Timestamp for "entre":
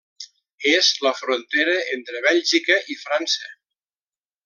1.99-2.25